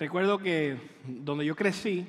[0.00, 2.06] Recuerdo que donde yo crecí,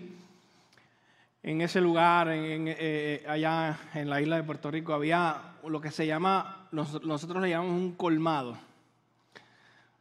[1.44, 5.82] en ese lugar, en, eh, eh, allá en la isla de Puerto Rico, había lo
[5.82, 8.58] que se llama, nosotros le llamamos un colmado.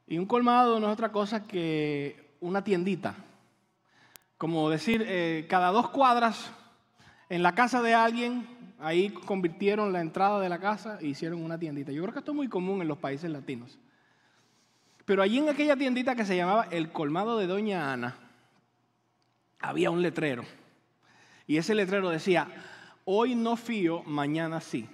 [0.06, 3.16] Y un colmado no es otra cosa que una tiendita.
[4.38, 6.52] Como decir, eh, cada dos cuadras
[7.28, 8.46] en la casa de alguien,
[8.78, 11.90] ahí convirtieron la entrada de la casa e hicieron una tiendita.
[11.90, 13.80] Yo creo que esto es muy común en los países latinos.
[15.10, 18.16] Pero allí en aquella tiendita que se llamaba el colmado de Doña Ana,
[19.58, 20.44] había un letrero
[21.48, 22.46] y ese letrero decía,
[23.04, 24.88] hoy no fío, mañana sí.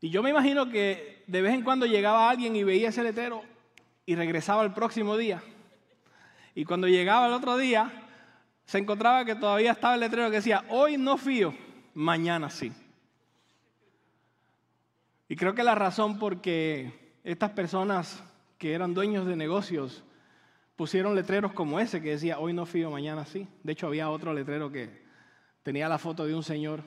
[0.00, 3.42] Y yo me imagino que de vez en cuando llegaba alguien y veía ese letrero
[4.06, 5.42] y regresaba el próximo día.
[6.54, 7.90] Y cuando llegaba el otro día,
[8.66, 11.52] se encontraba que todavía estaba el letrero que decía, hoy no fío,
[11.94, 12.72] mañana sí.
[15.28, 18.22] Y creo que la razón por que estas personas
[18.58, 20.02] que eran dueños de negocios
[20.76, 23.46] pusieron letreros como ese que decía, hoy no fío, mañana sí.
[23.62, 25.02] De hecho, había otro letrero que
[25.62, 26.82] tenía la foto de un señor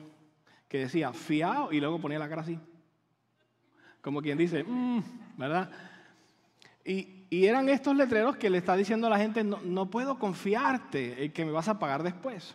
[0.68, 2.58] que decía, fiado, y luego ponía la cara así.
[4.02, 5.02] Como quien dice, mm",
[5.36, 5.70] ¿verdad?
[6.84, 11.24] Y, eran estos letreros que le está diciendo a la gente, no, no puedo confiarte
[11.24, 12.54] en que me vas a pagar después.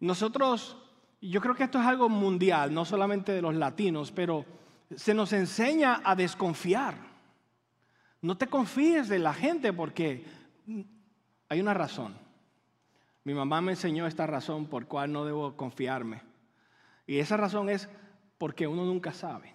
[0.00, 0.76] Nosotros,
[1.20, 4.46] yo creo que esto es algo mundial, no solamente de los latinos, pero
[4.94, 6.94] se nos enseña a desconfiar.
[8.20, 10.24] No te confíes de la gente porque
[11.48, 12.14] hay una razón.
[13.24, 16.22] Mi mamá me enseñó esta razón por cual no debo confiarme.
[17.06, 17.88] Y esa razón es
[18.38, 19.54] porque uno nunca sabe.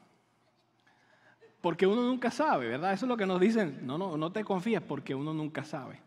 [1.62, 2.94] Porque uno nunca sabe, ¿verdad?
[2.94, 3.80] Eso es lo que nos dicen.
[3.84, 6.02] No, no, no te confíes porque uno nunca sabe.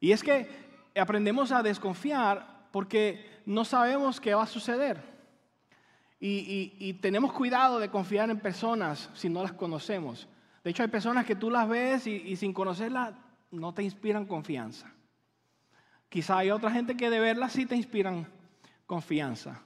[0.00, 0.48] Y es que
[0.96, 5.13] aprendemos a desconfiar porque no sabemos qué va a suceder.
[6.20, 10.28] Y, y tenemos cuidado de confiar en personas si no las conocemos.
[10.64, 13.12] De hecho, hay personas que tú las ves y, sin conocerlas
[13.50, 14.90] no te inspiran confianza.
[16.08, 18.26] Quizá hay otra gente que de verlas sí te inspiran
[18.86, 19.60] confianza.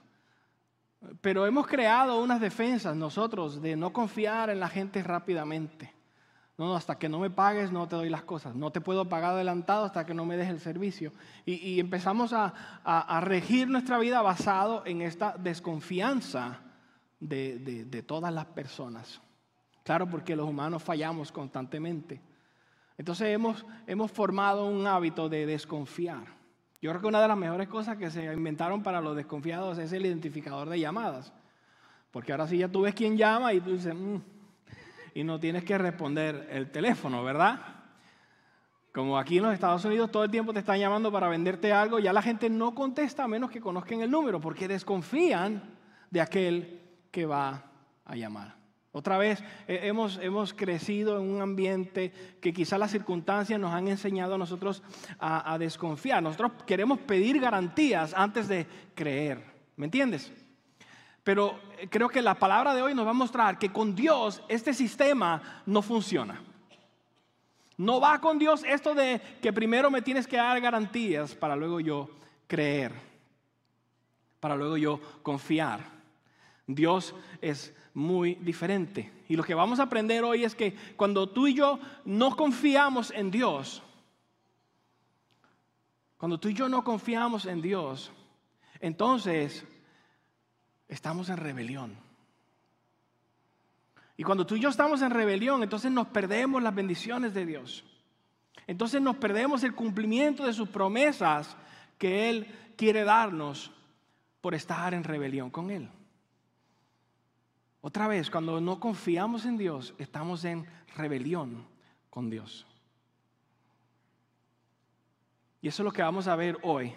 [1.21, 5.93] Pero hemos creado unas defensas nosotros de no confiar en la gente rápidamente.
[6.59, 8.53] No, hasta que no me pagues no te doy las cosas.
[8.53, 11.11] No te puedo pagar adelantado hasta que no me des el servicio.
[11.45, 12.53] Y, empezamos a,
[13.21, 16.59] regir nuestra vida basado en esta desconfianza
[17.19, 19.21] de todas las personas.
[19.83, 22.21] Claro, porque los humanos fallamos constantemente.
[22.97, 26.25] Entonces hemos, hemos formado un hábito de desconfiar.
[26.81, 29.93] Yo creo que una de las mejores cosas que se inventaron para los desconfiados es
[29.93, 31.31] el identificador de llamadas.
[32.11, 34.17] Porque ahora sí ya tú ves quién llama y tú dices, mm",
[35.19, 37.59] y no tienes que responder el teléfono, ¿verdad?
[38.93, 41.99] Como aquí en los Estados Unidos todo el tiempo te están llamando para venderte algo,
[41.99, 45.61] ya la gente no contesta a menos que conozcan el número, porque desconfían
[46.09, 46.81] de aquel
[47.11, 47.65] que va
[48.05, 48.55] a llamar.
[48.93, 53.89] Otra vez eh, hemos, hemos, crecido en un ambiente que quizá las circunstancias nos han
[53.89, 54.81] enseñado a nosotros
[55.19, 56.23] a, desconfiar.
[56.23, 58.65] Nosotros queremos pedir garantías antes de
[58.95, 59.43] creer.
[59.75, 60.31] ¿Me entiendes?
[61.29, 64.41] Pero eh, creo que la palabra de hoy nos va a mostrar que con Dios
[64.47, 66.41] este sistema no funciona.
[67.77, 71.81] No va con Dios esto de que primero me tienes que dar garantías para luego
[71.81, 72.09] yo
[72.47, 72.93] creer,
[74.39, 75.81] para luego yo confiar.
[76.65, 79.13] Dios es muy diferente.
[79.27, 83.11] Y lo que vamos a aprender hoy es que cuando tú y yo no confiamos
[83.11, 83.83] en Dios,
[86.17, 88.11] cuando tú y yo no confiamos en Dios,
[88.79, 89.63] entonces
[90.89, 91.95] estamos en rebelión.
[94.17, 97.85] Y cuando tú y yo estamos en rebelión, entonces nos perdemos las bendiciones de Dios.
[98.67, 101.55] Entonces nos perdemos el cumplimiento de sus promesas
[101.97, 103.71] que Él quiere darnos
[104.41, 105.89] por estar en rebelión con Él.
[107.81, 110.67] Otra vez, cuando no confiamos en Dios, estamos en
[110.97, 111.65] rebelión
[112.09, 112.65] con Dios.
[115.61, 116.93] Y eso es lo que vamos a ver hoy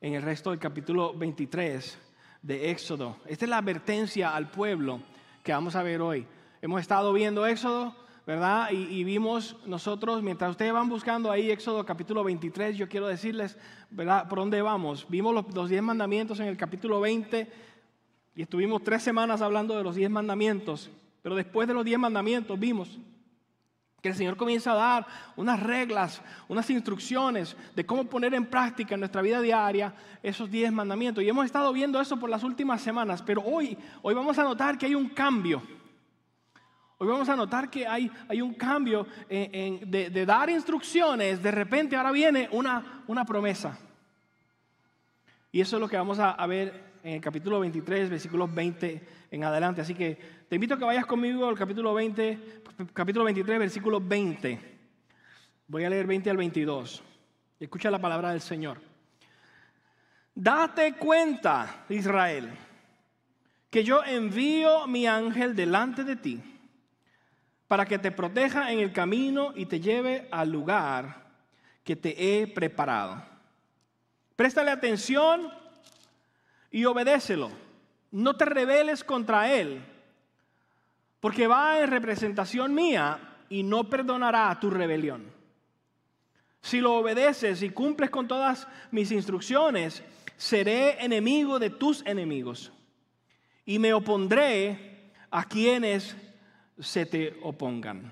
[0.00, 1.98] en el resto del capítulo 23
[2.44, 3.16] de Éxodo.
[3.26, 5.00] Esta es la advertencia al pueblo
[5.42, 6.26] que vamos a ver hoy.
[6.60, 7.96] Hemos estado viendo Éxodo,
[8.26, 8.70] ¿verdad?
[8.70, 13.56] Y, vimos nosotros, mientras ustedes van buscando ahí Éxodo capítulo 23, yo quiero decirles,
[13.90, 14.28] ¿verdad?
[14.28, 15.06] ¿Por dónde vamos?
[15.08, 17.50] Vimos los, los diez mandamientos en el capítulo 20
[18.36, 20.90] y estuvimos tres semanas hablando de los diez mandamientos,
[21.22, 22.98] pero después de los diez mandamientos vimos
[24.04, 28.92] que el Señor comienza a dar unas reglas, unas instrucciones de cómo poner en práctica
[28.92, 31.24] en nuestra vida diaria esos diez mandamientos.
[31.24, 34.76] Y hemos estado viendo eso por las últimas semanas, pero hoy, hoy vamos a notar
[34.76, 35.62] que hay un cambio.
[36.98, 42.12] Hoy vamos a notar que hay, hay un cambio de, dar instrucciones, de repente ahora
[42.12, 43.78] viene una, una promesa.
[45.50, 49.44] Y eso es lo que vamos a ver en el capítulo 23, versículos 20 en
[49.44, 49.82] adelante.
[49.82, 50.18] Así que
[50.48, 52.62] te invito a que vayas conmigo al capítulo 20,
[52.94, 54.58] capítulo 23, versículo 20.
[55.68, 57.02] Voy a leer 20 al 22.
[57.60, 58.80] Escucha la palabra del Señor.
[60.34, 62.48] Date cuenta, Israel,
[63.68, 66.40] que yo envío mi ángel delante de ti
[67.68, 71.22] para que te proteja en el camino y te lleve al lugar
[71.84, 73.22] que te he preparado.
[74.36, 75.63] Préstale atención
[76.74, 77.52] y obedécelo.
[78.10, 79.80] No te rebeles contra él,
[81.20, 85.24] porque va en representación mía y no perdonará tu rebelión.
[86.60, 90.02] Si lo obedeces y cumples con todas mis instrucciones,
[90.36, 92.72] seré enemigo de tus enemigos
[93.64, 96.16] y me opondré a quienes
[96.80, 98.10] se te opongan.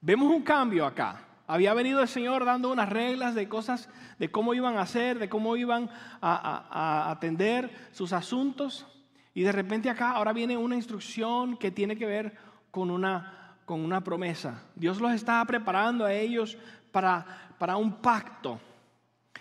[0.00, 1.26] Vemos un cambio acá.
[1.46, 5.28] Había venido el Señor dando unas reglas de cosas, de cómo iban a hacer, de
[5.28, 5.90] cómo iban
[6.20, 8.86] a, atender sus asuntos.
[9.34, 12.36] Y de repente acá ahora viene una instrucción que tiene que ver
[12.70, 14.62] con una, con una promesa.
[14.74, 16.56] Dios los está preparando a ellos
[16.92, 18.60] para, para un pacto.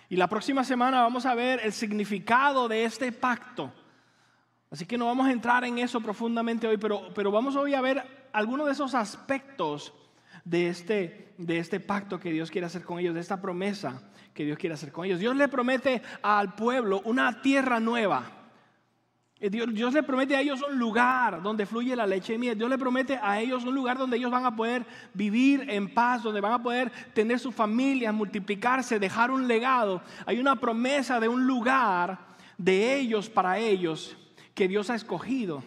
[0.10, 3.72] Y la próxima semana vamos a ver el significado de este pacto.
[4.72, 7.82] Así que no vamos a entrar en eso profundamente hoy, pero, pero vamos hoy a
[7.82, 9.94] ver algunos de esos aspectos
[10.44, 14.02] de este, de este pacto que Dios quiere hacer con ellos, de esta promesa
[14.34, 15.20] que Dios quiere hacer con ellos.
[15.20, 18.42] Dios le promete al pueblo una tierra nueva.
[19.40, 22.58] Eh, Dios, le promete a ellos un lugar donde fluye la leche y miel.
[22.58, 24.86] Dios le promete a ellos un lugar donde ellos van a poder
[25.16, 30.04] vivir en paz, donde van a poder tener su familia, multiplicarse, dejar un legado.
[30.28, 32.20] Hay una promesa de un lugar
[32.58, 34.16] de ellos para ellos
[34.54, 35.64] que Dios ha escogido.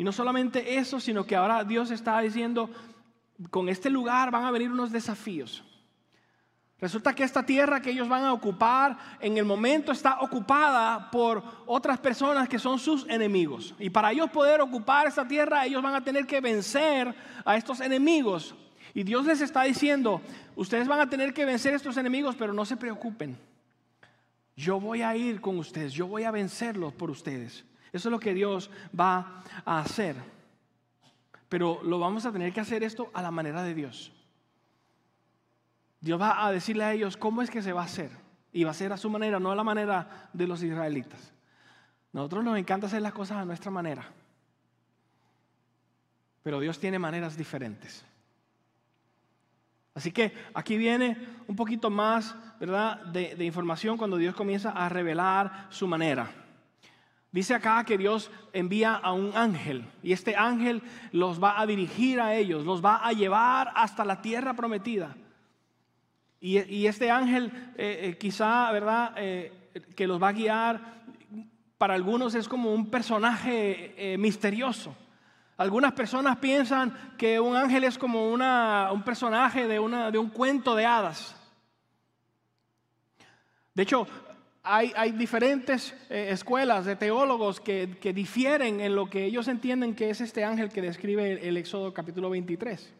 [0.00, 2.70] Y no solamente eso, sino que ahora Dios está diciendo,
[3.50, 5.62] con este lugar van a venir unos desafíos.
[6.78, 11.44] Resulta que esta tierra que ellos van a ocupar en el momento está ocupada por
[11.66, 13.74] otras personas que son sus enemigos.
[13.78, 17.14] Y para ellos poder ocupar esta tierra, ellos van a tener que vencer
[17.44, 18.54] a estos enemigos.
[18.94, 20.22] Y Dios les está diciendo,
[20.56, 23.36] ustedes van a tener que vencer a estos enemigos, pero no se preocupen.
[24.56, 27.66] Yo voy a ir con ustedes, yo voy a vencerlos por ustedes.
[27.92, 30.16] Eso es lo que Dios va a hacer.
[31.48, 34.12] Pero lo vamos a tener que hacer esto a la manera de Dios.
[36.00, 38.10] Dios va a decirle a ellos cómo es que se va a hacer.
[38.52, 41.32] Y va a ser a su manera, no a la manera de los israelitas.
[42.12, 44.04] Nosotros nos encanta hacer las cosas a nuestra manera.
[46.42, 48.04] Pero Dios tiene maneras diferentes.
[49.94, 51.16] Así que aquí viene
[51.46, 56.39] un poquito más, ¿verdad?, de, de, información cuando Dios comienza a revelar su manera.
[57.32, 60.82] Dice acá que Dios envía a un ángel y este ángel
[61.12, 65.16] los va a dirigir a ellos, los va a llevar hasta la tierra prometida.
[66.40, 69.52] Y, este ángel eh, eh, quizá, ¿verdad?, eh,
[69.94, 70.80] que los va a guiar,
[71.76, 74.96] para algunos es como un personaje misterioso.
[75.56, 80.30] Algunas personas piensan que un ángel es como una, un personaje de, una, de un
[80.30, 81.36] cuento de hadas.
[83.74, 84.06] De hecho,
[84.62, 90.20] hay, diferentes escuelas de teólogos que, que, difieren en lo que ellos entienden que es
[90.20, 92.92] este ángel que describe el, el Éxodo capítulo 23.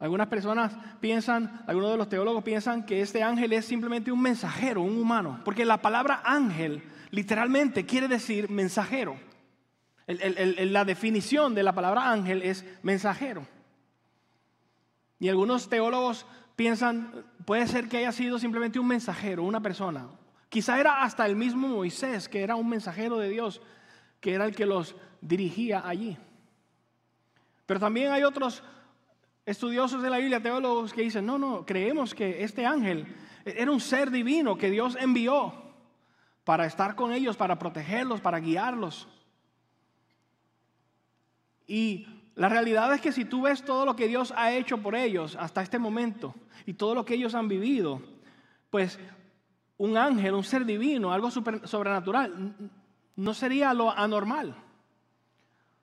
[0.00, 4.80] Algunas personas piensan, algunos de los teólogos piensan que este ángel es simplemente un mensajero,
[4.80, 9.16] un humano, porque la palabra ángel literalmente quiere decir mensajero.
[10.06, 13.46] la definición de la palabra ángel es mensajero.
[15.18, 16.24] Y algunos teólogos
[16.60, 20.10] piensan, puede ser que haya sido simplemente un mensajero, una persona.
[20.50, 23.62] Quizá era hasta el mismo Moisés, que era un mensajero de Dios,
[24.20, 26.18] que era el que los dirigía allí.
[27.64, 28.62] Pero también hay otros
[29.46, 33.06] estudiosos de la Biblia, teólogos que dicen, no, no, creemos que este ángel
[33.46, 35.54] era un ser divino que Dios envió
[36.44, 39.08] para estar con ellos, para protegerlos, para guiarlos.
[41.66, 44.94] Y la realidad es que si tú ves todo lo que Dios ha hecho por
[44.94, 48.00] ellos hasta este momento y todo lo que ellos han vivido,
[48.70, 48.98] pues
[49.76, 52.54] un ángel, un ser divino, algo sobrenatural,
[53.14, 54.54] no sería lo anormal.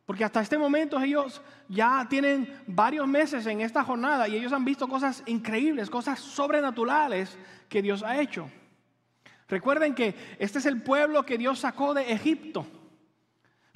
[0.07, 4.65] Porque hasta este momento ellos ya tienen varios meses en esta jornada y ellos han
[4.65, 7.37] visto cosas increíbles, cosas sobrenaturales
[7.69, 8.49] que Dios ha hecho.
[9.47, 12.65] Recuerden que este es el pueblo que Dios sacó de Egipto.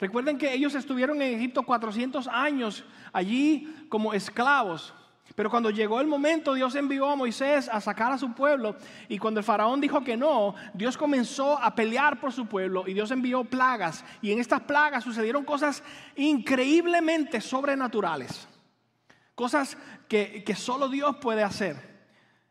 [0.01, 4.96] Recuerden que ellos estuvieron en Egipto 400 años allí como esclavos.
[5.36, 8.75] Pero cuando llegó el momento, Dios envió a Moisés a sacar a su pueblo.
[9.08, 12.96] Y cuando el faraón dijo que no, Dios comenzó a pelear por su pueblo y
[12.96, 14.03] Dios envió plagas.
[14.24, 15.84] Y en estas plagas sucedieron cosas
[16.15, 18.48] increíblemente sobrenaturales.
[19.36, 19.77] Cosas
[20.10, 21.91] que, que solo Dios puede hacer.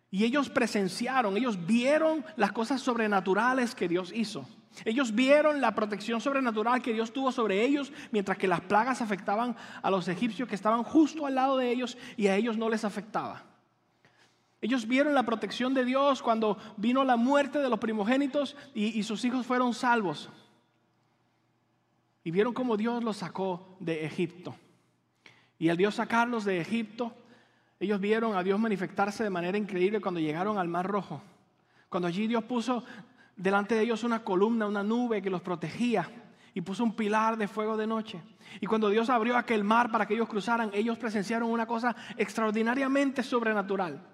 [0.09, 4.49] Y ellos presenciaron, ellos vieron las cosas sobrenaturales que Dios hizo.
[4.85, 9.57] Ellos vieron la protección sobrenatural que Dios tuvo sobre ellos, mientras que las plagas afectaban
[9.83, 12.85] a los egipcios que estaban justo al lado de ellos y a ellos no les
[12.85, 13.45] afectaba.
[14.63, 19.25] Ellos vieron la protección de Dios cuando vino la muerte de los primogénitos y, sus
[19.25, 20.29] hijos fueron salvos.
[22.23, 24.55] Y vieron cómo Dios los sacó de Egipto.
[25.59, 27.15] Y al Dios sacarlos de Egipto,
[27.79, 31.23] ellos vieron a Dios manifestarse de manera increíble cuando llegaron al Mar Rojo.
[31.89, 32.85] Cuando allí Dios puso
[33.41, 36.09] delante de ellos una columna, una nube que los protegía
[36.53, 38.21] y puso un pilar de fuego de noche.
[38.61, 43.23] Y cuando Dios abrió aquel mar para que ellos cruzaran, ellos presenciaron una cosa extraordinariamente
[43.23, 44.07] sobrenatural.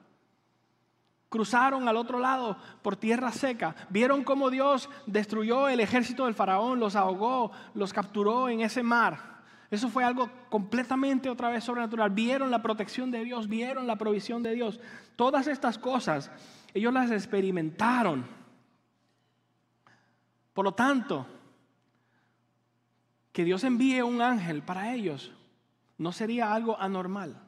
[1.29, 3.75] Cruzaron al otro lado por tierra seca.
[3.91, 9.43] Vieron cómo Dios destruyó el ejército del faraón, los ahogó, los capturó en ese mar.
[9.69, 12.11] Eso fue algo completamente otra vez sobrenatural.
[12.11, 14.79] Vieron la protección de Dios, vieron la provisión de Dios.
[15.17, 16.31] Todas estas cosas,
[16.73, 18.36] ellos las experimentaron.
[20.57, 21.27] Por lo tanto,
[23.31, 25.31] que Dios envíe un ángel para ellos
[25.99, 27.39] no sería algo anormal.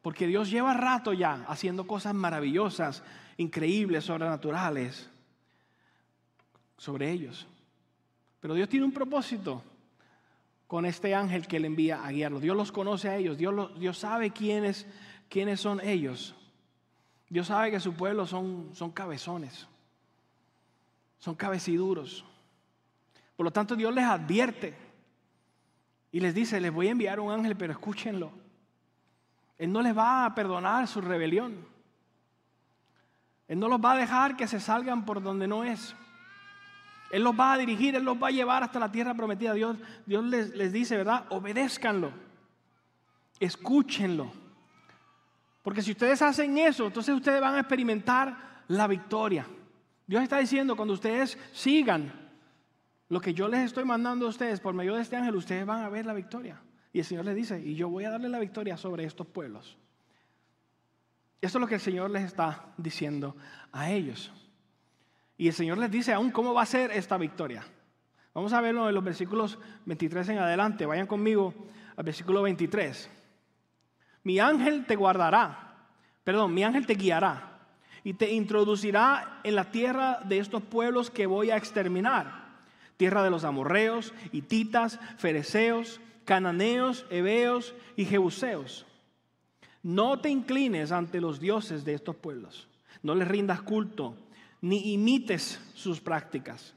[0.00, 3.02] Porque Dios lleva rato ya haciendo cosas maravillosas,
[3.36, 5.10] increíbles, sobrenaturales
[6.76, 7.48] sobre ellos.
[8.38, 9.64] Pero Dios tiene un propósito
[10.68, 12.42] con este ángel que le envía a guiarlos.
[12.42, 14.86] Dios los conoce a ellos, Dios, Dios sabe quiénes,
[15.28, 16.36] quiénes son ellos.
[17.28, 19.66] Dios sabe que su pueblo son, son cabezones,
[21.18, 22.24] son cabeciduros.
[23.36, 24.74] Por lo tanto, Dios les advierte
[26.10, 28.32] y les dice, les voy a enviar un ángel, pero escúchenlo.
[29.58, 31.56] Él no les va a perdonar su rebelión.
[33.48, 35.94] Él no los va a dejar que se salgan por donde no es.
[37.10, 39.54] Él los va a dirigir, Él los va a llevar hasta la tierra prometida.
[39.54, 41.24] Dios, Dios les, les dice, ¿verdad?
[41.30, 42.12] Obedézcanlo.
[43.40, 44.30] Escúchenlo.
[45.62, 49.46] Porque si ustedes hacen eso, entonces ustedes van a experimentar la victoria.
[50.08, 52.10] Dios está diciendo, cuando ustedes sigan
[53.10, 55.82] lo que yo les estoy mandando a ustedes por medio de este ángel, ustedes van
[55.82, 56.62] a ver la victoria.
[56.94, 59.76] Y el Señor les dice, y yo voy a darle la victoria sobre estos pueblos.
[61.42, 63.36] Eso es lo que el Señor les está diciendo
[63.70, 64.32] a ellos.
[65.36, 67.62] Y el Señor les dice aún cómo va a ser esta victoria.
[68.32, 70.86] Vamos a verlo en los versículos 23 en adelante.
[70.86, 71.52] Vayan conmigo
[71.96, 73.10] al versículo 23.
[74.22, 75.86] Mi ángel te guardará,
[76.24, 77.57] perdón, mi ángel te guiará
[78.04, 82.48] y te introducirá en la tierra de estos pueblos que voy a exterminar.
[82.96, 88.86] Tierra de los amorreos, hititas, fereceos, cananeos, heveos y jebuseos.
[89.82, 92.68] No te inclines ante los dioses de estos pueblos.
[93.02, 94.16] No les rindas culto
[94.60, 96.74] ni imites sus prácticas.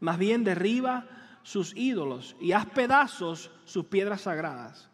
[0.00, 1.06] Más bien derriba
[1.42, 4.88] sus ídolos y haz pedazos sus piedras sagradas.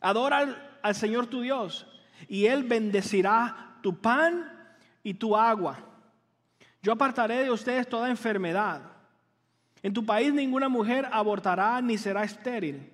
[0.00, 1.86] Adora al, Señor tu Dios
[2.28, 4.52] y Él bendecirá tu pan
[5.04, 5.78] y tu agua.
[6.82, 8.82] Yo apartaré de ustedes toda enfermedad.
[9.82, 12.90] En tu país ninguna mujer abortará ni será estéril.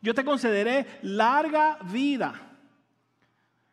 [0.00, 2.54] Yo te concederé larga vida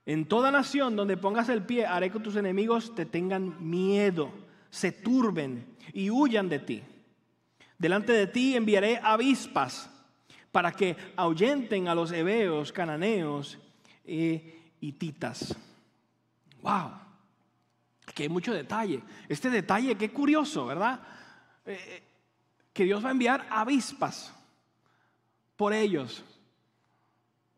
[0.06, 4.32] en toda nación donde pongas el pie, haré que tus enemigos te tengan miedo,
[4.70, 6.82] se turben y huyan de ti.
[7.78, 9.90] Delante de ti enviaré avispas
[10.52, 13.58] para que ahuyenten a los heveos, cananeos
[14.06, 15.56] e hititas.
[16.62, 17.11] ¡Wow!
[18.14, 19.02] Que hay mucho detalle.
[19.30, 21.00] Este detalle, qué curioso, ¿verdad?
[21.66, 22.04] Eh, eh,
[22.74, 24.34] que Dios va a enviar avispas
[25.56, 26.24] por ellos.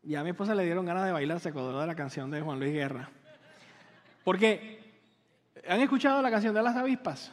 [0.02, 2.40] Ya a mi esposa le dieron ganas de bailar, se acordó de la canción de
[2.40, 3.08] Juan Luis Guerra.
[4.22, 4.92] Porque,
[5.68, 7.32] ¿han escuchado la canción de las avispas?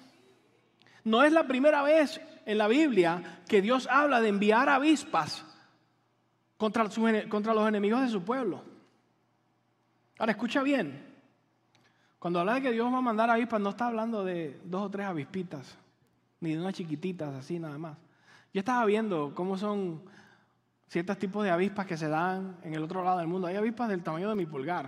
[1.03, 5.45] No es la primera vez en la Biblia que Dios habla de enviar avispas
[6.57, 8.63] contra los enemigos de su pueblo.
[10.19, 11.10] Ahora, escucha bien.
[12.21, 14.91] Cuando habla de que Dios va a mandar avispas, no está hablando de dos o
[14.91, 15.75] tres avispitas,
[16.39, 17.97] ni de unas chiquititas así nada más.
[18.53, 20.03] Yo estaba viendo cómo son
[20.87, 23.47] ciertos tipos de avispas que se dan en el otro lado del mundo.
[23.47, 24.87] Hay avispas del tamaño de mi pulgar.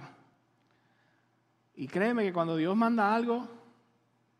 [1.73, 3.47] Y créeme que cuando Dios manda algo,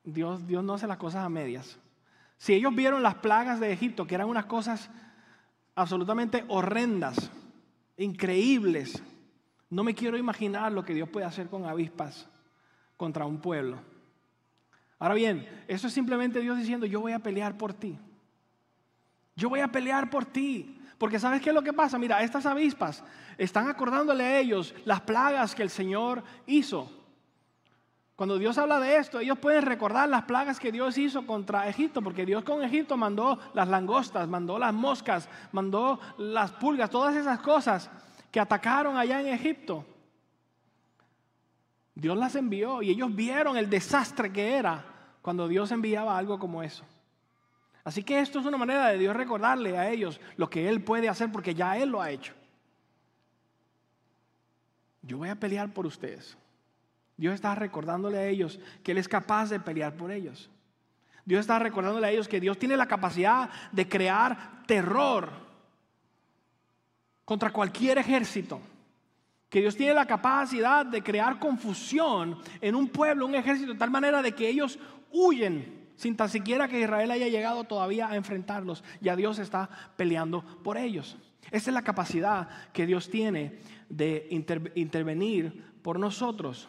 [0.04, 1.80] Dios, Dios no hace las cosas a medias.
[2.38, 4.92] Si ellos vieron las plagas de Egipto, que eran unas cosas
[5.74, 7.32] absolutamente horrendas,
[7.98, 9.02] increíbles,
[9.72, 12.30] no me quiero imaginar lo que Dios puede hacer con avispas
[12.98, 13.80] contra un pueblo.
[15.00, 18.00] Ahora bien, eso es simplemente Dios diciendo, yo voy a pelear por ti.
[19.36, 20.80] Yo voy a pelear por ti.
[20.98, 22.00] Porque ¿sabes qué es lo que pasa?
[22.00, 23.04] Mira, estas avispas
[23.38, 26.90] están acordándole a ellos las plagas que el Señor hizo.
[28.16, 32.02] Cuando Dios habla de esto, ellos pueden recordar las plagas que Dios hizo contra Egipto,
[32.02, 37.40] porque Dios con Egipto mandó las langostas, mandó las moscas, mandó las pulgas, todas esas
[37.40, 37.90] cosas
[38.32, 39.84] que atacaron allá en Egipto.
[42.04, 44.84] Dios las envió y ellos vieron el desastre que era
[45.22, 46.84] cuando Dios enviaba algo como eso.
[47.86, 51.08] Así que esto es una manera de Dios recordarle a ellos lo que Él puede
[51.08, 52.34] hacer porque ya Él lo ha hecho.
[55.02, 56.38] Yo voy a pelear por ustedes.
[57.16, 60.50] Dios está recordándole a ellos que Él es capaz de pelear por ellos.
[61.24, 65.30] Dios está recordándole a ellos que Dios tiene la capacidad de crear terror
[67.24, 68.60] contra cualquier ejército.
[69.54, 73.92] Que Dios tiene la capacidad de crear confusión en un pueblo, un ejército, de tal
[73.92, 74.80] manera de que ellos
[75.12, 78.84] huyen sin tan siquiera que Israel haya llegado todavía a enfrentarlos.
[79.00, 81.18] Ya Dios está peleando por ellos.
[81.52, 84.28] Esa es la capacidad que Dios tiene de
[84.74, 86.68] intervenir por nosotros.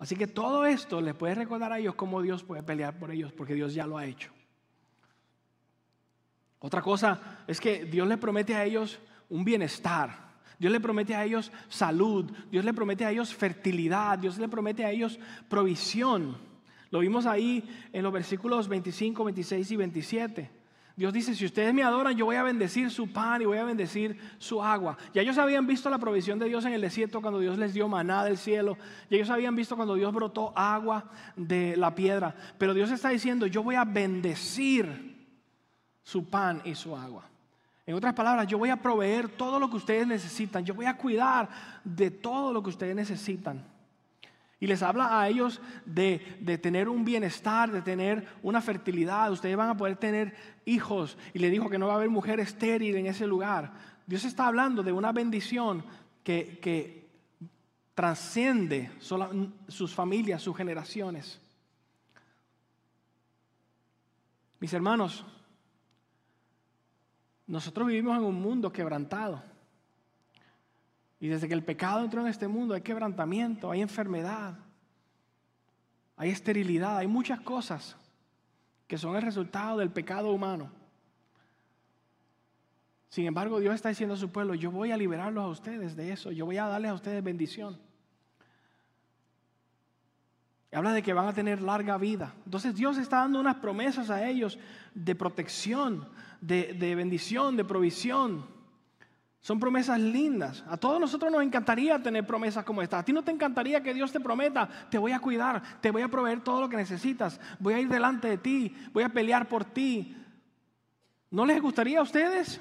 [0.00, 3.32] Así que todo esto les puede recordar a ellos cómo Dios puede pelear por ellos,
[3.32, 4.32] porque Dios ya lo ha hecho.
[6.58, 10.28] Otra cosa es que Dios les promete a ellos un bienestar.
[10.60, 14.84] Dios le promete a ellos salud, Dios le promete a ellos fertilidad, Dios le promete
[14.84, 16.36] a ellos provisión.
[16.90, 17.64] Lo vimos ahí
[17.94, 20.50] en los versículos 25, 26 y 27.
[20.96, 23.64] Dios dice, si ustedes me adoran, yo voy a bendecir su pan y voy a
[23.64, 24.98] bendecir su agua.
[25.14, 27.88] Ya ellos habían visto la provisión de Dios en el desierto cuando Dios les dio
[27.88, 28.76] maná del cielo.
[29.08, 32.36] Y ellos habían visto cuando Dios brotó agua de la piedra.
[32.58, 35.26] Pero Dios está diciendo, yo voy a bendecir
[36.02, 37.29] su pan y su agua.
[37.90, 40.64] En otras palabras, yo voy a proveer todo lo que ustedes necesitan.
[40.64, 41.48] Yo voy a cuidar
[41.82, 43.64] de todo lo que ustedes necesitan.
[44.60, 46.18] Y les habla a ellos de,
[46.62, 49.32] tener un bienestar, de tener una fertilidad.
[49.32, 51.18] Ustedes van a poder tener hijos.
[51.34, 53.72] Y le dijo que no va a haber mujer estéril en ese lugar.
[54.06, 55.84] Dios está hablando de una bendición
[56.22, 57.10] que, que
[57.96, 58.92] trasciende
[59.66, 61.40] sus familias, sus generaciones.
[64.60, 65.24] Mis hermanos,
[67.50, 69.42] nosotros vivimos en un mundo quebrantado.
[71.18, 74.56] Y desde que el pecado entró en este mundo hay quebrantamiento, hay enfermedad,
[76.16, 77.96] hay esterilidad, hay muchas cosas
[78.86, 80.70] que son el resultado del pecado humano.
[83.08, 86.12] Sin embargo, Dios está diciendo a su pueblo, yo voy a liberarlos a ustedes de
[86.12, 87.80] eso, yo voy a darles a ustedes bendición.
[90.72, 92.32] Habla de que van a tener larga vida.
[92.44, 94.58] Entonces Dios está dando unas promesas a ellos
[94.94, 96.08] de protección,
[96.40, 98.46] de, de bendición, de provisión.
[99.40, 100.62] Son promesas lindas.
[100.68, 102.98] A todos nosotros nos encantaría tener promesas como esta.
[102.98, 106.02] A ti no te encantaría que Dios te prometa, te voy a cuidar, te voy
[106.02, 109.48] a proveer todo lo que necesitas, voy a ir delante de ti, voy a pelear
[109.48, 110.14] por ti.
[111.30, 112.60] ¿No les gustaría a ustedes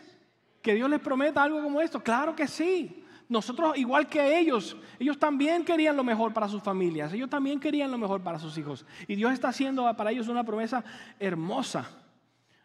[0.62, 2.02] que Dios les prometa algo como esto?
[2.02, 2.99] Claro que sí.
[3.30, 7.92] Nosotros, igual que ellos, ellos también querían lo mejor para sus familias, ellos también querían
[7.92, 8.88] lo mejor para sus hijos.
[9.08, 10.84] Y Dios está haciendo para ellos una promesa
[11.20, 11.88] hermosa.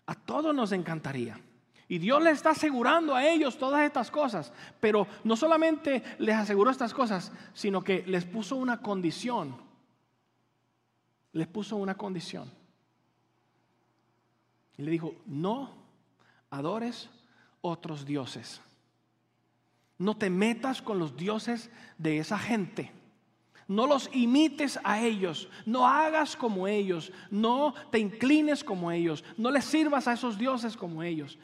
[0.06, 1.38] A todos nos encantaría.
[1.86, 4.54] Y Dios les está asegurando a ellos todas estas cosas.
[4.80, 9.54] Pero no solamente les aseguró estas cosas, sino que les puso una condición.
[11.32, 12.50] Les puso una condición.
[14.78, 15.74] Y le dijo, no
[16.48, 17.10] adores
[17.60, 18.62] otros dioses.
[19.98, 22.92] No te metas con los dioses de esa gente.
[23.66, 29.50] No los imites a ellos, no hagas como ellos, no te inclines como ellos, no
[29.50, 31.38] les sirvas a esos dioses como ellos.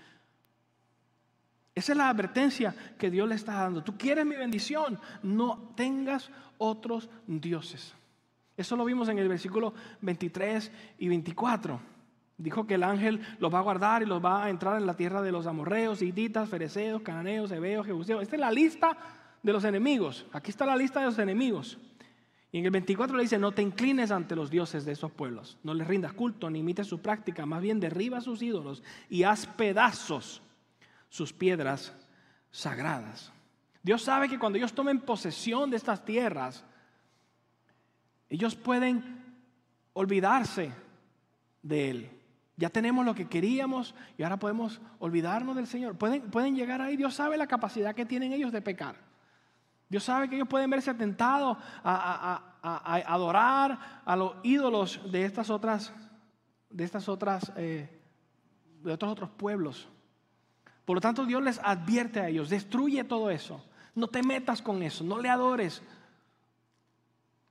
[1.74, 3.82] Esa es la advertencia que Dios le está dando.
[3.82, 7.94] Tú quieres mi bendición, no tengas otros dioses.
[8.54, 11.80] Eso lo vimos en el versículo 23 y 24.
[12.40, 14.96] Dijo que el ángel los va a guardar y los va a entrar en la
[14.96, 18.22] tierra de los amorreos, hititas, fereceos, cananeos, hebeos, jebuseos.
[18.22, 18.96] Esta es la lista
[19.42, 20.24] de los enemigos.
[20.32, 21.78] Aquí está la lista de los enemigos.
[22.50, 25.58] Y en el 24 le dice, no te inclines ante los dioses de esos pueblos,
[25.62, 29.46] no les rindas culto, ni imites su práctica, más bien derriba sus ídolos y haz
[29.46, 30.42] pedazos
[31.08, 31.92] sus piedras
[32.50, 33.32] sagradas.
[33.82, 36.64] Dios sabe que cuando ellos tomen posesión de estas tierras,
[38.28, 39.22] ellos pueden
[39.92, 40.72] olvidarse
[41.62, 42.19] de Él.
[42.60, 45.96] Ya tenemos lo que queríamos y ahora podemos olvidarnos del Señor.
[45.96, 48.96] Pueden, pueden llegar ahí, Dios sabe la capacidad que tienen ellos de pecar.
[49.88, 55.90] Dios sabe que ellos pueden verse tentados a, adorar a los ídolos de estas otras,
[56.68, 57.98] de estas otras, eh,
[58.82, 59.88] de otros otros pueblos.
[60.84, 63.64] Por lo tanto, Dios les advierte a ellos, destruye todo eso.
[63.94, 65.82] No te metas con eso, no le adores.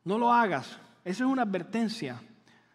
[0.03, 0.77] No lo hagas.
[1.03, 2.21] Eso es una advertencia.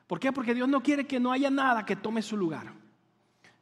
[0.07, 0.33] ¿Por qué?
[0.33, 2.73] Porque Dios no quiere que no haya nada que tome su lugar.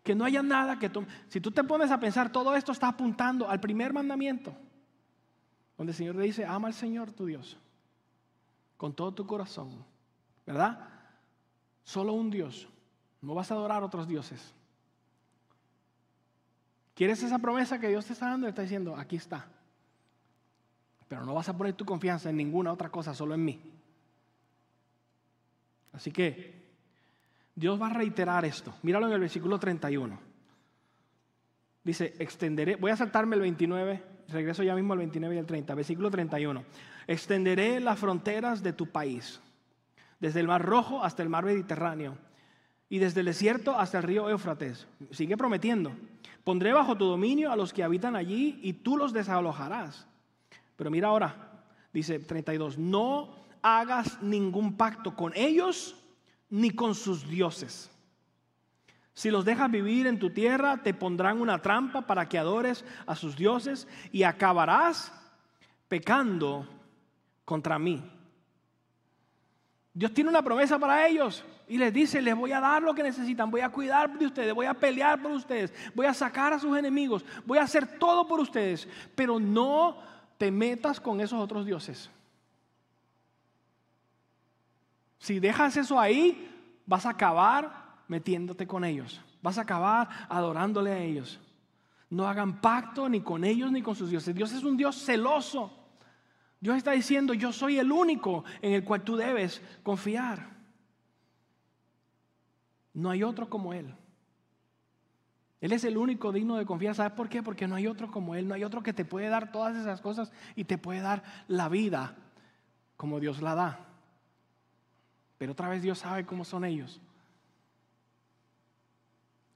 [0.02, 1.06] Que no haya nada que tome.
[1.28, 4.54] Si tú te pones a pensar, todo esto está apuntando al primer mandamiento.
[5.76, 7.56] Donde el Señor le dice, ama al Señor tu Dios.
[8.76, 9.84] Con todo tu corazón.
[10.44, 10.88] ¿Verdad?
[11.84, 12.68] Solo un Dios.
[13.20, 14.52] No vas a adorar a otros dioses.
[16.94, 18.48] ¿Quieres esa promesa que Dios te está dando?
[18.48, 19.46] Está diciendo, aquí está.
[21.08, 23.60] pero no vas a poner tu confianza en ninguna otra cosa, solo en mí.
[25.92, 26.62] Así que
[27.54, 28.74] Dios va a reiterar esto.
[28.82, 30.18] Míralo en el versículo 31.
[31.84, 35.74] Dice, extenderé, voy a saltarme el 29, regreso ya mismo al 29 y al 30,
[35.74, 36.64] versículo 31.
[37.06, 39.40] Extenderé las fronteras de tu país,
[40.20, 42.16] desde el mar rojo hasta el mar Mediterráneo
[42.88, 44.86] y desde el desierto hasta el río Éufrates.
[45.10, 45.92] Sigue prometiendo.
[46.44, 50.06] Pondré bajo tu dominio a los que habitan allí y tú los desalojarás.
[50.76, 55.96] Pero mira ahora, dice 32, no hagas ningún pacto con ellos
[56.50, 57.90] ni con sus dioses.
[59.14, 63.14] Si los dejas vivir en tu tierra, te pondrán una trampa para que adores a
[63.14, 65.12] sus dioses y acabarás
[65.88, 66.66] pecando
[67.44, 68.02] contra mí.
[69.94, 73.02] Dios tiene una promesa para ellos y les dice, les voy a dar lo que
[73.02, 76.58] necesitan, voy a cuidar de ustedes, voy a pelear por ustedes, voy a sacar a
[76.58, 79.98] sus enemigos, voy a hacer todo por ustedes, pero no
[80.38, 82.10] te metas con esos otros dioses.
[85.22, 86.50] Si dejas eso ahí,
[86.84, 91.38] vas a acabar metiéndote con ellos, vas a acabar adorándole a ellos.
[92.10, 94.34] No hagan pacto ni con ellos ni con sus dioses.
[94.34, 95.70] Dios es un Dios celoso.
[96.58, 100.56] Dios está diciendo, yo soy el único en el cual tú debes confiar.
[102.92, 103.94] No hay otro como Él.
[105.60, 106.96] Él es el único digno de confiar.
[106.96, 107.44] ¿Sabes por qué?
[107.44, 108.48] Porque no hay otro como Él.
[108.48, 111.68] No hay otro que te puede dar todas esas cosas y te puede dar la
[111.68, 112.16] vida
[112.96, 113.91] como Dios la da.
[115.42, 117.00] Pero otra vez Dios sabe cómo son ellos.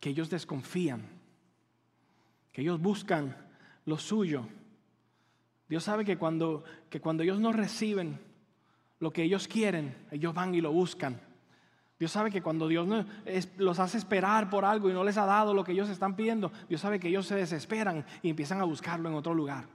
[0.01, 1.09] Que ellos desconfían.
[2.53, 3.37] Que ellos buscan
[3.85, 4.49] lo suyo
[5.69, 8.19] Dios sabe que cuando, que cuando ellos no reciben
[8.99, 11.21] lo que ellos quieren, ellos van y lo buscan.
[12.01, 12.89] Dios sabe que cuando Dios
[13.57, 16.51] los hace esperar por algo y no les ha dado lo que ellos están pidiendo,
[16.69, 19.69] Dios sabe que ellos se desesperan y empiezan a buscarlo en otro lugar.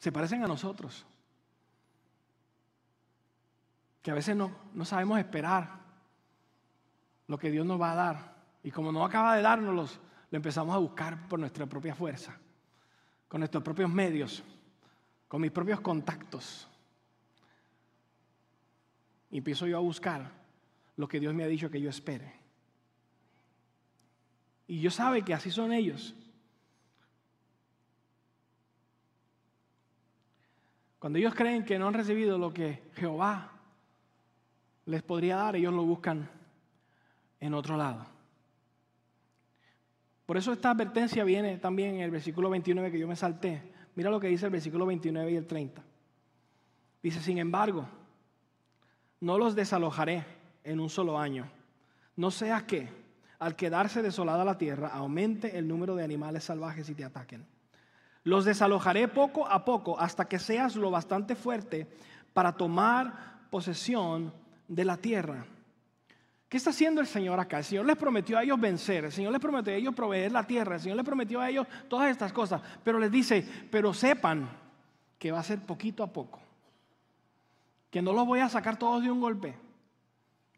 [0.00, 1.06] Se parecen a nosotros.
[4.02, 5.80] Que a veces no, no sabemos esperar
[7.28, 8.34] lo que Dios nos va a dar.
[8.62, 9.86] Y como no acaba de dárnoslo,
[10.30, 12.36] lo empezamos a buscar por nuestra propia fuerza
[13.32, 14.44] con nuestros propios medios,
[15.26, 16.68] con mis propios contactos.
[19.30, 20.30] Empiezo yo a buscar
[20.98, 22.30] lo que Dios me ha dicho que yo espere.
[24.66, 26.14] Y yo sabe que así son ellos.
[30.98, 33.51] Cuando ellos creen que no han recibido lo que Jehová
[34.86, 36.28] les podría dar, ellos lo buscan
[37.40, 38.06] en otro lado.
[40.26, 43.62] Por eso esta advertencia viene también en el versículo 29 que yo me salté.
[43.94, 45.82] Mira lo que dice el versículo 29 y el 30.
[47.02, 47.86] Dice, sin embargo,
[49.20, 50.24] no los desalojaré
[50.64, 51.50] en un solo año.
[52.16, 52.88] No sea que,
[53.38, 57.44] al quedarse desolada la tierra, aumente el número de animales salvajes y te ataquen.
[58.24, 61.88] Los desalojaré poco a poco hasta que seas lo bastante fuerte
[62.32, 64.32] para tomar posesión
[64.68, 65.44] de la tierra.
[66.48, 67.58] ¿Qué está haciendo el Señor acá?
[67.58, 70.46] El Señor les prometió a ellos vencer, el Señor les prometió a ellos proveer la
[70.46, 74.50] tierra, el Señor les prometió a ellos todas estas cosas, pero les dice, pero sepan
[75.18, 76.40] que va a ser poquito a poco,
[77.90, 79.54] que no los voy a sacar todos de un golpe.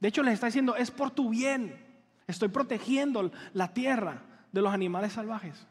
[0.01, 1.81] De hecho, les está diciendo, es por tu bien,
[2.27, 5.67] estoy protegiendo la tierra de los animales salvajes.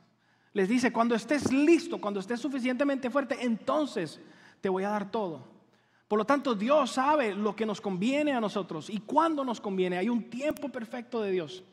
[0.53, 4.21] Les dice, cuando estés listo, cuando estés suficientemente fuerte, entonces
[4.61, 5.52] te voy a dar todo.
[6.13, 9.97] Por lo tanto, Dios sabe lo que nos conviene a nosotros y cuándo nos conviene.
[9.97, 11.63] Hay un tiempo perfecto de Dios.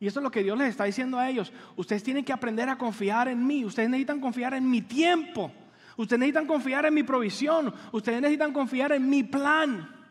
[0.00, 1.52] Y eso es lo que Dios les está diciendo a ellos.
[1.76, 3.64] Ustedes tienen que aprender a confiar en mí.
[3.64, 5.52] Ustedes necesitan confiar en mi tiempo.
[5.96, 7.72] Ustedes necesitan confiar en mi provisión.
[7.92, 10.10] Ustedes necesitan confiar en mi plan.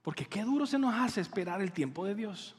[0.00, 2.56] Porque qué duro se nos hace esperar el tiempo de Dios.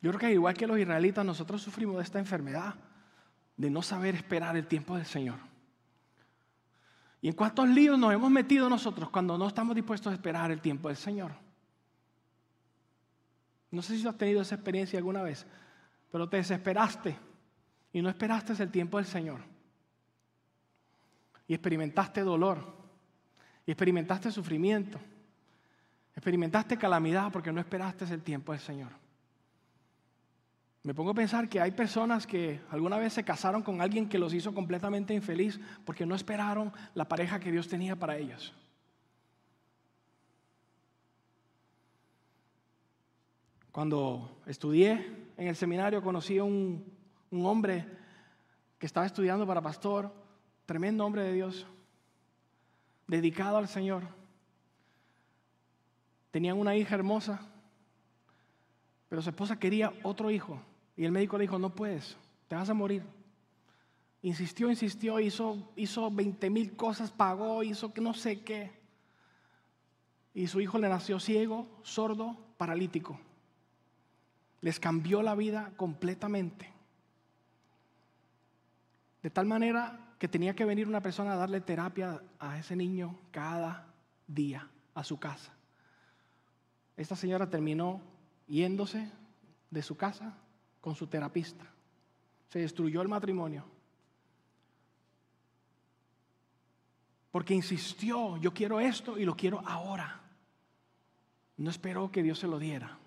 [0.00, 2.76] Yo creo que igual que los israelitas, nosotros sufrimos de esta enfermedad
[3.56, 5.38] de no saber esperar el tiempo del Señor.
[7.20, 10.60] ¿Y en cuántos líos nos hemos metido nosotros cuando no estamos dispuestos a esperar el
[10.60, 11.32] tiempo del Señor?
[13.70, 15.46] No sé si has tenido esa experiencia alguna vez,
[16.12, 17.16] pero te desesperaste
[17.92, 19.40] y no esperaste el tiempo del Señor.
[21.48, 22.84] Y experimentaste dolor,
[23.66, 24.98] y experimentaste sufrimiento,
[26.14, 29.03] experimentaste calamidad porque no esperaste el tiempo del Señor.
[30.84, 34.18] Me pongo a pensar que hay personas que alguna vez se casaron con alguien que
[34.18, 38.52] los hizo completamente infeliz porque no esperaron la pareja que Dios tenía para ellos.
[43.72, 46.84] Cuando estudié en el seminario conocí a un,
[47.30, 47.88] un hombre
[48.78, 50.12] que estaba estudiando para pastor,
[50.66, 51.66] tremendo hombre de Dios,
[53.06, 54.02] dedicado al Señor.
[56.30, 57.40] Tenían una hija hermosa,
[59.08, 60.60] pero su esposa quería otro hijo
[60.96, 62.16] Y el médico le dijo, no puedes,
[62.48, 63.02] te vas a morir.
[64.22, 68.72] Insistió, insistió, hizo, hizo 20 mil cosas, pagó, hizo que no sé qué.
[70.32, 73.18] Y su hijo le nació ciego, sordo, paralítico.
[74.60, 76.72] Les cambió la vida completamente.
[79.22, 83.18] De tal manera que tenía que venir una persona a darle terapia a ese niño
[83.30, 83.92] cada
[84.26, 85.52] día a su casa.
[86.96, 88.00] Esta señora terminó
[88.46, 89.10] yéndose
[89.70, 90.38] de su casa
[90.84, 91.64] con su terapista.
[92.50, 93.64] Se destruyó el matrimonio.
[97.30, 100.20] Porque insistió, yo quiero esto y lo quiero ahora.
[101.56, 102.98] No esperó que Dios se lo diera.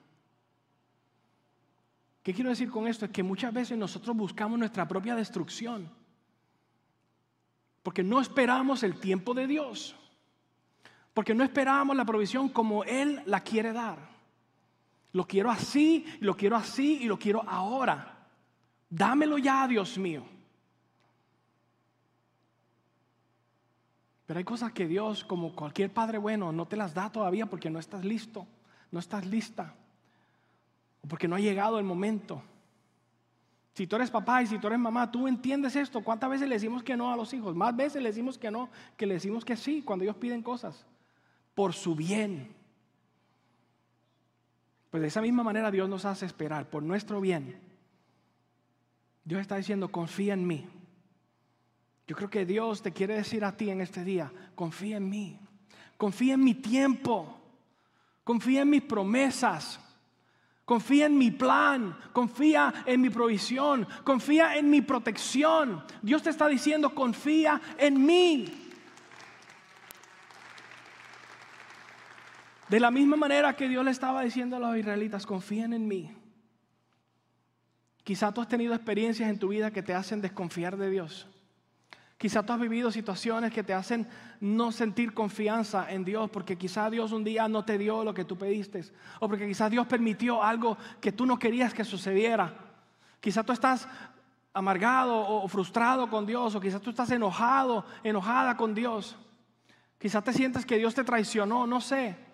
[2.24, 3.06] ¿Qué quiero decir con esto?
[3.06, 5.88] Es que muchas veces nosotros buscamos nuestra propia destrucción.
[7.84, 9.96] Porque no esperamos el tiempo de Dios.
[11.14, 14.17] Porque no esperamos la provisión como Él la quiere dar.
[15.18, 18.28] Lo quiero así, lo quiero así y lo quiero ahora.
[18.88, 20.24] Dámelo ya, Dios mío.
[24.28, 27.72] Pero hay cosas que Dios, como cualquier padre bueno, no te las da todavía porque
[27.72, 28.46] no estás listo,
[28.92, 29.74] no estás lista,
[31.02, 32.44] o porque no ha llegado el momento.
[33.74, 36.04] Si tú eres papá y si tú eres mamá, tú entiendes esto.
[36.04, 37.56] ¿Cuántas veces le decimos que no a los hijos?
[37.56, 40.86] Más veces le decimos que no que le decimos que sí cuando ellos piden cosas.
[41.56, 42.57] Por su bien.
[44.90, 47.60] Pues de esa misma manera Dios nos hace esperar por nuestro bien.
[49.24, 50.66] Dios está diciendo, confía en mí.
[52.08, 55.38] Yo creo que Dios te quiere decir a ti en este día, confía en mí,
[55.98, 57.38] confía en mi tiempo,
[58.24, 59.82] confía en mis promesas,
[60.64, 65.84] confía en mi plan, confía en mi provisión, confía en mi protección.
[66.02, 68.67] Dios te está diciendo, confía en mí.
[72.70, 76.12] De la misma manera que Dios le estaba diciendo a los israelitas, confíen en mí.
[78.04, 81.28] Quizá tú has tenido experiencias en tu vida que te hacen desconfiar de Dios.
[82.18, 84.08] Quizá tú has vivido situaciones que te hacen
[84.40, 88.26] no sentir confianza en Dios porque quizá Dios un día no te dio lo que
[88.26, 88.82] tú pediste
[89.20, 92.54] o porque quizá Dios permitió algo que tú no querías que sucediera.
[93.20, 93.88] Quizá tú estás
[94.52, 99.16] amargado o frustrado con Dios o quizá tú estás enojado, enojada con Dios.
[100.00, 102.27] Quizá te sientes que Dios te traicionó, no sé.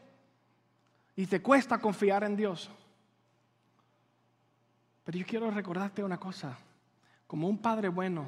[1.16, 2.70] Y te cuesta confiar en Dios.
[5.04, 6.58] Pero yo quiero recordarte una cosa.
[7.28, 8.26] Como un padre bueno,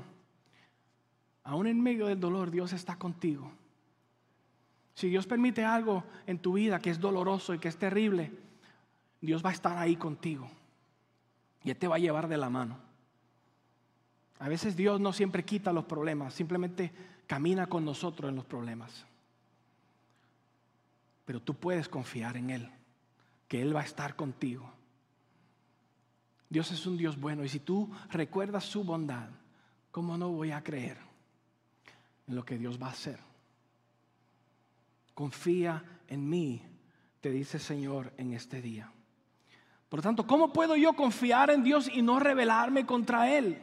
[1.44, 3.52] aún en medio del dolor, Dios está contigo.
[4.94, 8.32] Si Dios permite algo en tu vida que es doloroso y que es terrible,
[9.22, 10.48] Dios va a estar ahí contigo.
[11.64, 12.78] Y Él te va a llevar de la mano.
[14.40, 16.92] A veces Dios no siempre quita los problemas, simplemente
[17.26, 19.06] camina con nosotros en los problemas.
[21.26, 22.70] Pero tú puedes confiar en Él,
[23.48, 24.72] que Él va a estar contigo.
[26.50, 29.30] Dios es un Dios bueno y si tú recuerdas su bondad,
[29.92, 30.98] ¿cómo no voy a creer?
[32.28, 33.20] en lo que Dios va a hacer.
[35.14, 36.62] Confía en mí,
[37.22, 38.92] te dice Señor en este día.
[39.90, 43.62] Por lo tanto, ¿cómo puedo yo confiar en Dios y no rebelarme contra Él?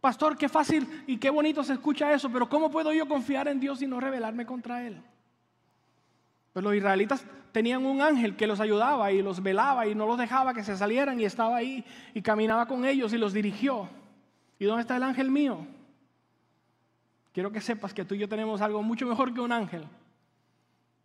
[0.00, 3.60] Pastor, qué fácil y qué bonito se escucha eso, pero ¿cómo puedo yo confiar en
[3.60, 5.02] Dios y no rebelarme contra Él?
[6.52, 10.18] Pues los israelitas tenían un ángel que los ayudaba y los velaba y no los
[10.18, 11.84] dejaba que se salieran y estaba ahí
[12.14, 13.88] y caminaba con ellos y los dirigió.
[14.58, 15.66] ¿Y dónde está el ángel mío?
[17.32, 19.84] Quiero que sepas que tú y yo tenemos algo mucho mejor que un ángel.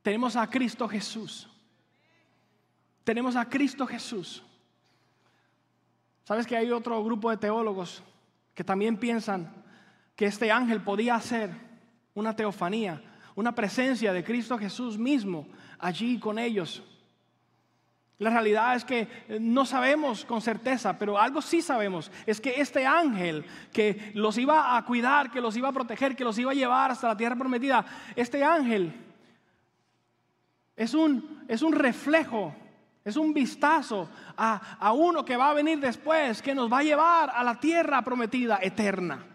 [0.02, 1.48] Tenemos a Cristo Jesús.
[3.04, 4.44] Tenemos a Cristo Jesús.
[6.24, 8.04] ¿Sabes que hay otro grupo de teólogos
[8.56, 9.52] que también piensan
[10.16, 11.52] que este ángel podía ser
[12.16, 13.02] una teofanía,
[13.36, 15.48] una presencia de Cristo Jesús mismo
[15.80, 16.84] allí con ellos?
[18.18, 22.62] La realidad es que eh, no sabemos con certeza, pero algo sí sabemos, es que
[22.62, 26.52] este ángel que los iba a cuidar, que los iba a proteger, que los iba
[26.52, 28.94] a llevar hasta la tierra prometida, este ángel
[30.78, 32.56] es un, es un reflejo,
[33.04, 36.84] es un vistazo a, a uno que va a venir después, que nos va a
[36.84, 39.26] llevar a la tierra prometida eterna,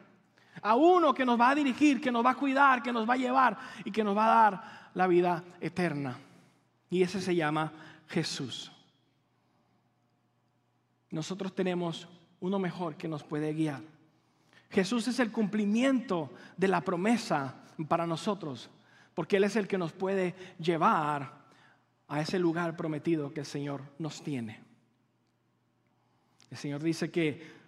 [0.63, 3.15] a uno que nos va a dirigir, que nos va a cuidar, que nos va
[3.15, 6.19] a llevar y que nos va a dar la vida eterna.
[6.91, 7.73] Y ese se llama
[8.09, 8.73] Jesús.
[11.11, 12.09] Nosotros tenemos
[12.41, 13.83] uno mejor que nos puede guiar.
[14.71, 17.55] Jesús es el cumplimiento de la promesa
[17.89, 18.71] para nosotros,
[19.15, 21.41] porque Él es el que nos puede llevar
[22.07, 24.61] a ese lugar prometido que el Señor nos tiene.
[26.51, 27.61] El Señor dice que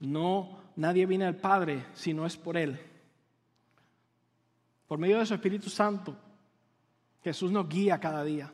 [0.00, 2.78] no nadie viene al Padre si no es por Él.
[4.86, 6.16] Por medio de su Espíritu Santo,
[7.22, 8.52] Jesús nos guía cada día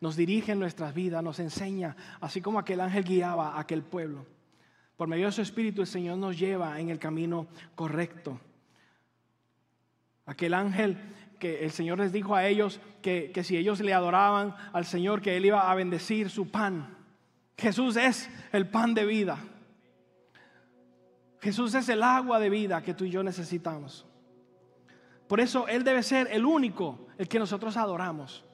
[0.00, 4.26] nos dirige en nuestras vidas, nos enseña, así como aquel ángel guiaba a aquel pueblo.
[4.96, 8.40] Por medio de su Espíritu el Señor nos lleva en el camino correcto.
[10.26, 10.96] Aquel ángel
[11.38, 15.20] que el Señor les dijo a ellos que, que, si ellos le adoraban al Señor,
[15.20, 16.96] que Él iba a bendecir su pan.
[17.56, 19.38] Jesús es el pan de vida.
[21.46, 24.04] Jesús es el agua de vida que tú y yo necesitamos.
[25.28, 28.44] Por eso Él debe ser el único, el que nosotros adoramos.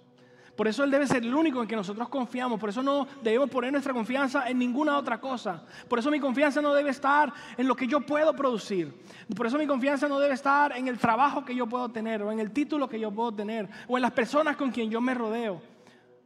[0.55, 2.61] Por eso Él debe ser el único en que nosotros confiamos.
[2.61, 5.65] Por eso no debemos poner nuestra confianza en ninguna otra cosa.
[5.89, 8.93] Por eso mi confianza no debe estar en lo que yo puedo producir.
[9.35, 12.31] Por eso mi confianza no debe estar en el trabajo que yo puedo tener o
[12.31, 15.15] en el título que yo puedo tener o en las personas con quien yo me
[15.15, 15.63] rodeo.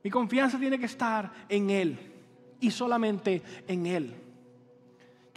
[0.03, 1.97] Mi confianza tiene que estar en Él
[2.59, 4.26] y solamente en Él.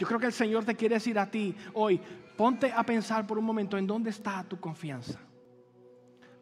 [0.00, 2.00] Yo creo que el Señor te quiere decir a ti hoy,
[2.34, 5.20] ponte a pensar por un momento en dónde está tu confianza.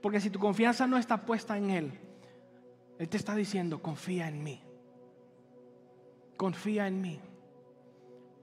[0.01, 1.92] Porque si tu confianza no está puesta en Él,
[3.01, 4.62] Él te está diciendo, confía en mí.
[6.37, 7.21] Confía en mí.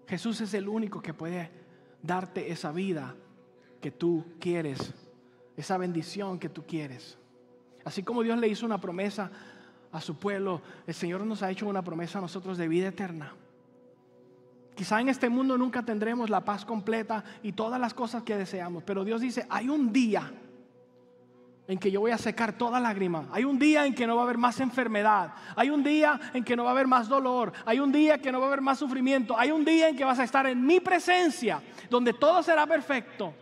[0.06, 1.50] Jesús es el único que puede
[2.04, 3.16] darte esa vida
[3.80, 4.94] que tú quieres,
[5.56, 7.18] esa bendición que tú quieres.
[7.86, 9.32] Así como Dios le hizo una promesa
[9.94, 13.34] a su pueblo, el Señor nos ha hecho una promesa a nosotros de vida eterna.
[14.76, 18.84] Quizá en este mundo nunca tendremos la paz completa y todas las cosas que deseamos,
[18.84, 20.32] pero Dios dice, hay un día
[21.68, 23.28] en que yo voy a secar toda lágrima.
[23.32, 25.34] Hay un día en que no va a haber más enfermedad.
[25.56, 27.52] Hay un día en que no va a haber más dolor.
[27.66, 29.38] Hay un día en que no va a haber más sufrimiento.
[29.38, 33.34] Hay un día en que vas a estar en mi presencia, donde todo será perfecto.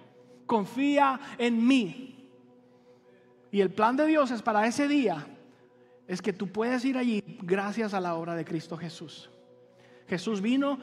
[0.45, 2.29] Confía en mí.
[3.51, 5.27] Y el plan de Dios es para ese día,
[6.07, 9.29] es que tú puedes ir allí gracias a la obra de Cristo Jesús.
[10.07, 10.79] Jesús vino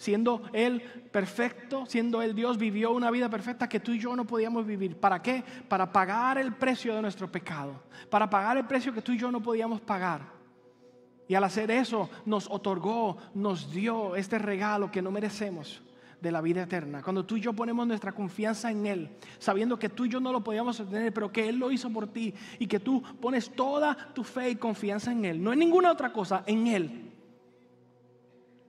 [0.00, 0.80] siendo Él
[1.12, 4.96] perfecto, siendo Él Dios, vivió una vida perfecta que tú y yo no podíamos vivir.
[4.96, 5.44] ¿Para qué?
[5.68, 9.30] Para pagar el precio de nuestro pecado, para pagar el precio que tú y yo
[9.30, 10.22] no podíamos pagar.
[11.28, 15.82] Y al hacer eso nos otorgó, nos dio este regalo que no merecemos
[16.18, 17.02] de la vida eterna.
[17.02, 20.32] Cuando tú y yo ponemos nuestra confianza en Él, sabiendo que tú y yo no
[20.32, 23.94] lo podíamos obtener, pero que Él lo hizo por ti y que tú pones toda
[24.14, 27.12] tu fe y confianza en Él, no en ninguna otra cosa, en Él.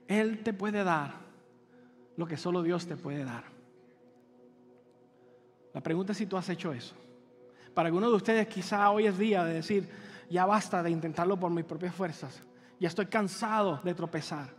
[0.08, 1.21] Él te puede dar
[2.22, 3.42] lo que solo Dios te puede dar.
[5.74, 6.94] La pregunta es si tú has hecho eso.
[7.74, 9.88] Para algunos de ustedes quizá hoy es día de decir,
[10.30, 12.40] ya basta de intentarlo por mis propias fuerzas.
[12.78, 14.50] Ya estoy cansado de tropezar.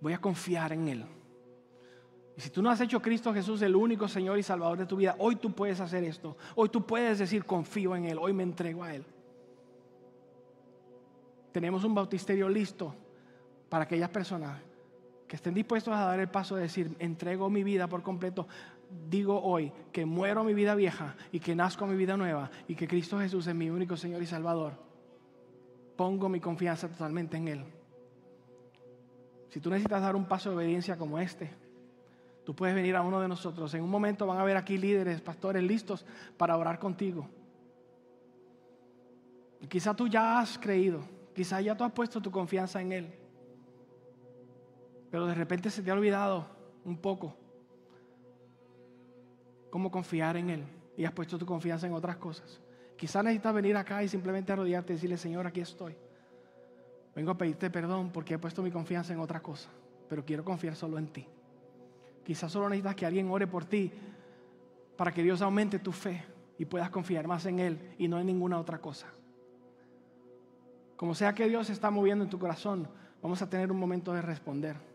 [0.00, 1.04] Voy a confiar en Él.
[2.38, 4.96] Y si tú no has hecho Cristo Jesús el único Señor y Salvador de tu
[4.96, 6.38] vida, hoy tú puedes hacer esto.
[6.54, 8.16] Hoy tú puedes decir, confío en Él.
[8.18, 9.04] Hoy me entrego a Él.
[11.52, 12.94] Tenemos un bautisterio listo
[13.68, 14.67] para aquellas personas
[15.28, 18.48] que estén dispuestos a dar el paso de decir, entrego mi vida por completo,
[19.10, 22.88] digo hoy que muero mi vida vieja y que nazco mi vida nueva y que
[22.88, 24.72] Cristo Jesús es mi único Señor y Salvador.
[25.96, 27.64] Pongo mi confianza totalmente en Él.
[29.50, 31.50] Si tú necesitas dar un paso de obediencia como este,
[32.44, 33.74] tú puedes venir a uno de nosotros.
[33.74, 36.06] En un momento van a ver aquí líderes, pastores listos
[36.38, 37.28] para orar contigo.
[39.60, 41.02] Y quizá tú ya has creído,
[41.34, 43.27] quizá ya tú has puesto tu confianza en Él.
[45.10, 46.46] Pero de repente se te ha olvidado
[46.84, 47.34] un poco
[49.70, 50.64] cómo confiar en Él
[50.96, 52.60] y has puesto tu confianza en otras cosas.
[52.96, 55.96] Quizás necesitas venir acá y simplemente arrodillarte y decirle, Señor, aquí estoy.
[57.14, 59.68] Vengo a pedirte perdón porque he puesto mi confianza en otra cosa,
[60.08, 61.26] pero quiero confiar solo en ti.
[62.24, 63.92] Quizás solo necesitas que alguien ore por ti
[64.96, 66.24] para que Dios aumente tu fe
[66.58, 69.06] y puedas confiar más en Él y no en ninguna otra cosa.
[70.96, 72.88] Como sea que Dios está moviendo en tu corazón,
[73.22, 74.87] vamos a tener un momento de responder.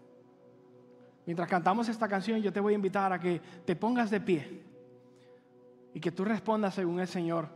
[1.26, 4.62] Mientras cantamos esta canción, yo te voy a invitar a que te pongas de pie
[5.94, 7.48] y que tú respondas según el Señor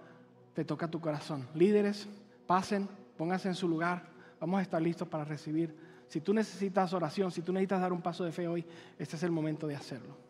[0.53, 1.47] te toca tu corazón.
[1.53, 2.07] Líderes,
[2.45, 4.03] pasen, pónganse en su lugar.
[4.39, 5.75] Vamos a estar listos para recibir.
[6.07, 8.65] Si tú necesitas oración, si tú necesitas dar un paso de fe hoy,
[8.97, 10.26] este es el momento de hacerlo.